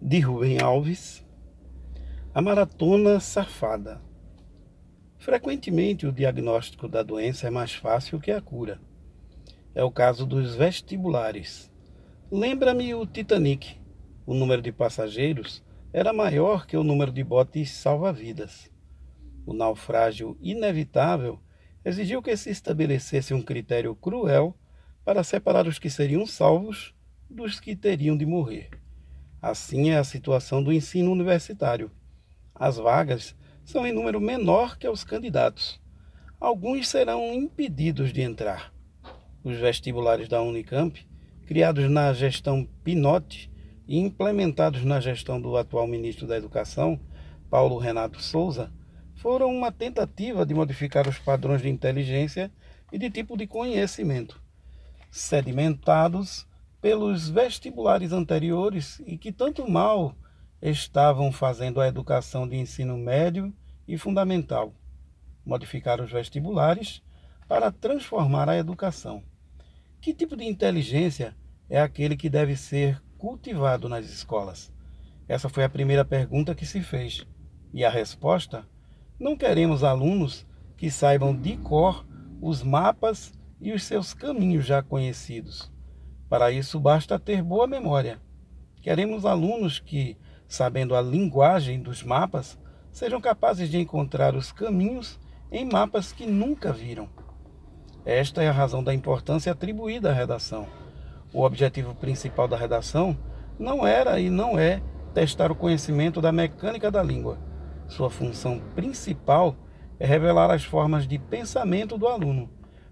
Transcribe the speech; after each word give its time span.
de 0.00 0.20
Rubem 0.20 0.60
Alves, 0.60 1.24
a 2.34 2.40
maratona 2.40 3.20
safada. 3.20 4.00
Frequentemente 5.18 6.06
o 6.06 6.12
diagnóstico 6.12 6.88
da 6.88 7.02
doença 7.02 7.46
é 7.46 7.50
mais 7.50 7.74
fácil 7.74 8.18
que 8.18 8.30
a 8.30 8.40
cura. 8.40 8.80
É 9.74 9.84
o 9.84 9.90
caso 9.90 10.26
dos 10.26 10.54
vestibulares. 10.54 11.70
Lembra-me 12.30 12.94
o 12.94 13.06
Titanic. 13.06 13.80
O 14.26 14.34
número 14.34 14.62
de 14.62 14.72
passageiros 14.72 15.62
era 15.92 16.12
maior 16.12 16.66
que 16.66 16.76
o 16.76 16.84
número 16.84 17.12
de 17.12 17.22
botes 17.22 17.70
salva-vidas. 17.70 18.70
O 19.46 19.52
naufrágio 19.52 20.36
inevitável 20.40 21.38
exigiu 21.84 22.22
que 22.22 22.36
se 22.36 22.50
estabelecesse 22.50 23.34
um 23.34 23.42
critério 23.42 23.94
cruel 23.94 24.56
para 25.04 25.22
separar 25.22 25.66
os 25.66 25.78
que 25.78 25.90
seriam 25.90 26.26
salvos 26.26 26.94
dos 27.28 27.60
que 27.60 27.76
teriam 27.76 28.16
de 28.16 28.26
morrer. 28.26 28.81
Assim 29.42 29.90
é 29.90 29.98
a 29.98 30.04
situação 30.04 30.62
do 30.62 30.72
ensino 30.72 31.10
universitário. 31.10 31.90
As 32.54 32.76
vagas 32.76 33.34
são 33.64 33.84
em 33.84 33.92
número 33.92 34.20
menor 34.20 34.78
que 34.78 34.88
os 34.88 35.02
candidatos. 35.02 35.80
Alguns 36.38 36.86
serão 36.86 37.34
impedidos 37.34 38.12
de 38.12 38.22
entrar. 38.22 38.72
Os 39.42 39.56
vestibulares 39.56 40.28
da 40.28 40.40
Unicamp, 40.40 41.04
criados 41.44 41.90
na 41.90 42.12
gestão 42.12 42.68
Pinotti 42.84 43.50
e 43.88 43.98
implementados 43.98 44.84
na 44.84 45.00
gestão 45.00 45.40
do 45.40 45.56
atual 45.56 45.88
ministro 45.88 46.24
da 46.24 46.36
Educação, 46.36 47.00
Paulo 47.50 47.78
Renato 47.78 48.22
Souza, 48.22 48.72
foram 49.16 49.52
uma 49.52 49.72
tentativa 49.72 50.46
de 50.46 50.54
modificar 50.54 51.08
os 51.08 51.18
padrões 51.18 51.62
de 51.62 51.68
inteligência 51.68 52.48
e 52.92 52.98
de 52.98 53.10
tipo 53.10 53.36
de 53.36 53.48
conhecimento, 53.48 54.40
sedimentados 55.10 56.46
pelos 56.82 57.28
vestibulares 57.28 58.12
anteriores 58.12 59.00
e 59.06 59.16
que 59.16 59.30
tanto 59.30 59.70
mal 59.70 60.16
estavam 60.60 61.30
fazendo 61.30 61.80
a 61.80 61.86
educação 61.86 62.46
de 62.46 62.56
ensino 62.56 62.98
médio 62.98 63.54
e 63.86 63.96
fundamental. 63.96 64.74
Modificar 65.46 66.00
os 66.00 66.10
vestibulares 66.10 67.00
para 67.46 67.70
transformar 67.70 68.48
a 68.48 68.58
educação. 68.58 69.22
Que 70.00 70.12
tipo 70.12 70.36
de 70.36 70.44
inteligência 70.44 71.36
é 71.70 71.80
aquele 71.80 72.16
que 72.16 72.28
deve 72.28 72.56
ser 72.56 73.00
cultivado 73.16 73.88
nas 73.88 74.06
escolas? 74.06 74.72
Essa 75.28 75.48
foi 75.48 75.62
a 75.62 75.68
primeira 75.68 76.04
pergunta 76.04 76.54
que 76.54 76.66
se 76.66 76.82
fez. 76.82 77.24
E 77.72 77.84
a 77.84 77.90
resposta? 77.90 78.68
Não 79.20 79.36
queremos 79.36 79.84
alunos 79.84 80.44
que 80.76 80.90
saibam 80.90 81.34
de 81.34 81.56
cor 81.58 82.04
os 82.40 82.60
mapas 82.64 83.32
e 83.60 83.72
os 83.72 83.84
seus 83.84 84.12
caminhos 84.12 84.66
já 84.66 84.82
conhecidos. 84.82 85.71
Para 86.32 86.50
isso, 86.50 86.80
basta 86.80 87.18
ter 87.18 87.42
boa 87.42 87.66
memória. 87.66 88.18
Queremos 88.80 89.26
alunos 89.26 89.78
que, 89.78 90.16
sabendo 90.48 90.96
a 90.96 91.02
linguagem 91.02 91.78
dos 91.82 92.02
mapas, 92.02 92.58
sejam 92.90 93.20
capazes 93.20 93.68
de 93.68 93.76
encontrar 93.76 94.34
os 94.34 94.50
caminhos 94.50 95.20
em 95.50 95.66
mapas 95.66 96.10
que 96.10 96.24
nunca 96.24 96.72
viram. 96.72 97.06
Esta 98.02 98.42
é 98.42 98.48
a 98.48 98.52
razão 98.52 98.82
da 98.82 98.94
importância 98.94 99.52
atribuída 99.52 100.08
à 100.08 100.14
redação. 100.14 100.66
O 101.34 101.42
objetivo 101.42 101.94
principal 101.94 102.48
da 102.48 102.56
redação 102.56 103.14
não 103.58 103.86
era 103.86 104.18
e 104.18 104.30
não 104.30 104.58
é 104.58 104.80
testar 105.12 105.52
o 105.52 105.54
conhecimento 105.54 106.18
da 106.18 106.32
mecânica 106.32 106.90
da 106.90 107.02
língua. 107.02 107.36
Sua 107.88 108.08
função 108.08 108.58
principal 108.74 109.54
é 110.00 110.06
revelar 110.06 110.50
as 110.50 110.64
formas 110.64 111.06
de 111.06 111.18
pensamento 111.18 111.98
do 111.98 112.08
aluno, 112.08 112.48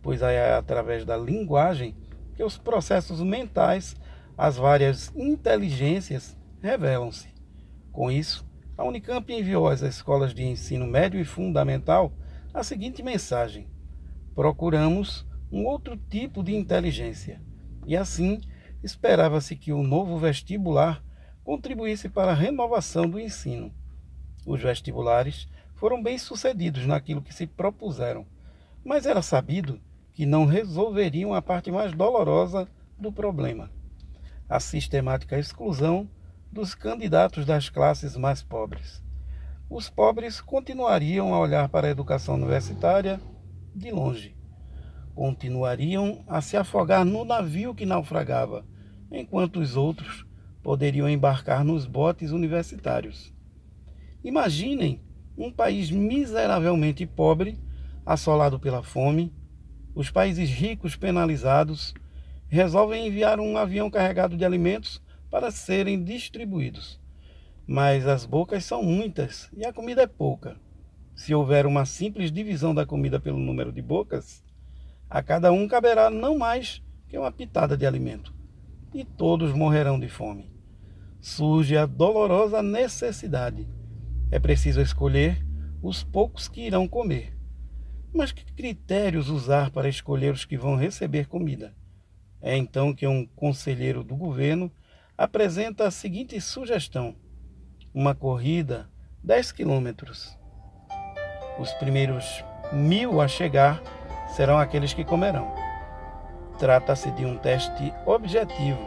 pois 0.00 0.22
é 0.22 0.54
através 0.54 1.04
da 1.04 1.16
linguagem 1.16 1.96
que 2.34 2.42
os 2.42 2.58
processos 2.58 3.20
mentais, 3.20 3.96
as 4.36 4.56
várias 4.56 5.12
inteligências, 5.14 6.36
revelam-se. 6.60 7.28
Com 7.92 8.10
isso, 8.10 8.46
a 8.76 8.84
Unicamp 8.84 9.32
enviou 9.32 9.68
às 9.68 9.82
escolas 9.82 10.34
de 10.34 10.42
ensino 10.42 10.86
médio 10.86 11.20
e 11.20 11.24
fundamental 11.24 12.12
a 12.52 12.62
seguinte 12.62 13.02
mensagem: 13.02 13.68
Procuramos 14.34 15.26
um 15.50 15.64
outro 15.64 15.96
tipo 15.96 16.42
de 16.42 16.54
inteligência. 16.54 17.40
E 17.86 17.96
assim, 17.96 18.40
esperava-se 18.82 19.54
que 19.54 19.72
o 19.72 19.82
novo 19.82 20.18
vestibular 20.18 21.02
contribuísse 21.44 22.08
para 22.08 22.32
a 22.32 22.34
renovação 22.34 23.08
do 23.08 23.20
ensino. 23.20 23.72
Os 24.46 24.60
vestibulares 24.60 25.46
foram 25.74 26.02
bem-sucedidos 26.02 26.86
naquilo 26.86 27.22
que 27.22 27.34
se 27.34 27.46
propuseram, 27.46 28.26
mas 28.84 29.06
era 29.06 29.22
sabido 29.22 29.80
que 30.14 30.24
não 30.24 30.46
resolveriam 30.46 31.34
a 31.34 31.42
parte 31.42 31.70
mais 31.70 31.92
dolorosa 31.92 32.68
do 32.98 33.12
problema: 33.12 33.70
a 34.48 34.60
sistemática 34.60 35.38
exclusão 35.38 36.08
dos 36.50 36.74
candidatos 36.74 37.44
das 37.44 37.68
classes 37.68 38.16
mais 38.16 38.42
pobres. 38.42 39.02
Os 39.68 39.90
pobres 39.90 40.40
continuariam 40.40 41.34
a 41.34 41.40
olhar 41.40 41.68
para 41.68 41.88
a 41.88 41.90
educação 41.90 42.36
universitária 42.36 43.20
de 43.74 43.90
longe. 43.90 44.36
Continuariam 45.14 46.22
a 46.28 46.40
se 46.40 46.56
afogar 46.56 47.04
no 47.04 47.24
navio 47.24 47.74
que 47.74 47.84
naufragava, 47.84 48.64
enquanto 49.10 49.58
os 49.58 49.76
outros 49.76 50.24
poderiam 50.62 51.08
embarcar 51.08 51.64
nos 51.64 51.86
botes 51.86 52.30
universitários. 52.30 53.32
Imaginem 54.22 55.02
um 55.36 55.50
país 55.50 55.90
miseravelmente 55.90 57.04
pobre, 57.04 57.58
assolado 58.06 58.60
pela 58.60 58.82
fome, 58.82 59.32
os 59.94 60.10
países 60.10 60.50
ricos 60.50 60.96
penalizados 60.96 61.94
resolvem 62.48 63.06
enviar 63.06 63.38
um 63.38 63.56
avião 63.56 63.90
carregado 63.90 64.36
de 64.36 64.44
alimentos 64.44 65.00
para 65.30 65.50
serem 65.50 66.02
distribuídos. 66.02 67.00
Mas 67.66 68.06
as 68.06 68.26
bocas 68.26 68.64
são 68.64 68.82
muitas 68.82 69.48
e 69.56 69.64
a 69.64 69.72
comida 69.72 70.02
é 70.02 70.06
pouca. 70.06 70.56
Se 71.14 71.34
houver 71.34 71.64
uma 71.64 71.86
simples 71.86 72.32
divisão 72.32 72.74
da 72.74 72.84
comida 72.84 73.20
pelo 73.20 73.38
número 73.38 73.72
de 73.72 73.80
bocas, 73.80 74.44
a 75.08 75.22
cada 75.22 75.52
um 75.52 75.68
caberá 75.68 76.10
não 76.10 76.36
mais 76.36 76.82
que 77.08 77.16
uma 77.16 77.30
pitada 77.30 77.76
de 77.76 77.86
alimento, 77.86 78.34
e 78.92 79.04
todos 79.04 79.52
morrerão 79.52 79.98
de 79.98 80.08
fome. 80.08 80.50
Surge 81.20 81.76
a 81.76 81.86
dolorosa 81.86 82.62
necessidade. 82.62 83.68
É 84.30 84.38
preciso 84.40 84.80
escolher 84.80 85.44
os 85.80 86.02
poucos 86.02 86.48
que 86.48 86.66
irão 86.66 86.88
comer 86.88 87.34
mas 88.14 88.30
que 88.30 88.44
critérios 88.44 89.28
usar 89.28 89.70
para 89.70 89.88
escolher 89.88 90.32
os 90.32 90.44
que 90.44 90.56
vão 90.56 90.76
receber 90.76 91.26
comida? 91.26 91.74
É 92.40 92.56
então 92.56 92.94
que 92.94 93.06
um 93.06 93.26
conselheiro 93.26 94.04
do 94.04 94.14
governo 94.14 94.70
apresenta 95.18 95.86
a 95.86 95.90
seguinte 95.90 96.40
sugestão: 96.40 97.16
uma 97.92 98.14
corrida 98.14 98.88
10 99.22 99.50
quilômetros. 99.52 100.38
Os 101.58 101.72
primeiros 101.74 102.44
mil 102.72 103.20
a 103.20 103.26
chegar 103.26 103.82
serão 104.36 104.58
aqueles 104.58 104.94
que 104.94 105.04
comerão. 105.04 105.52
Trata-se 106.58 107.10
de 107.12 107.24
um 107.24 107.36
teste 107.36 107.92
objetivo, 108.06 108.80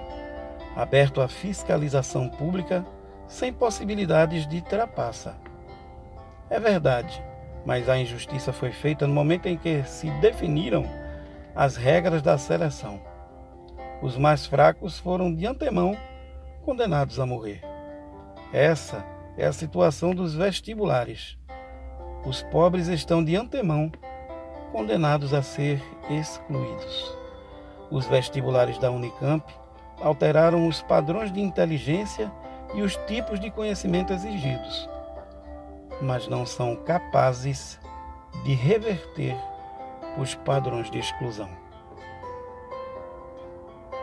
aberto 0.76 1.22
à 1.22 1.28
fiscalização 1.28 2.30
pública, 2.30 2.86
sem 3.28 3.52
possibilidades 3.52 4.48
de 4.48 4.62
trapaça. 4.62 5.36
É 6.50 6.60
verdade 6.60 7.22
mas 7.68 7.90
a 7.90 8.00
injustiça 8.00 8.54
foi 8.54 8.72
feita 8.72 9.06
no 9.06 9.14
momento 9.14 9.48
em 9.48 9.58
que 9.58 9.84
se 9.84 10.10
definiram 10.22 10.86
as 11.54 11.76
regras 11.76 12.22
da 12.22 12.38
seleção. 12.38 12.98
Os 14.02 14.18
mais 14.18 14.46
fracos 14.46 14.98
foram 14.98 15.36
de 15.36 15.46
antemão 15.46 15.98
condenados 16.64 17.20
a 17.20 17.26
morrer. 17.26 17.62
Essa 18.54 19.04
é 19.38 19.46
a 19.46 19.52
situação 19.52 20.16
dos 20.16 20.34
vestibulares. 20.34 21.38
Os 22.26 22.42
pobres 22.42 22.88
estão 22.88 23.22
de 23.22 23.36
antemão 23.36 23.92
condenados 24.72 25.34
a 25.34 25.42
ser 25.42 25.84
excluídos. 26.10 27.18
Os 27.92 28.06
vestibulares 28.06 28.78
da 28.78 28.90
Unicamp 28.90 29.44
alteraram 30.02 30.70
os 30.70 30.82
padrões 30.82 31.34
de 31.34 31.42
inteligência 31.42 32.32
e 32.74 32.82
os 32.82 32.96
tipos 33.08 33.42
de 33.42 33.52
conhecimento 33.52 34.14
exigidos 34.14 34.88
mas 36.02 36.28
não 36.28 36.46
são 36.46 36.76
capazes 36.76 37.80
de 38.44 38.54
reverter 38.54 39.36
os 40.18 40.36
padrões 40.36 40.90
de 40.90 41.00
exclusão. 41.00 41.50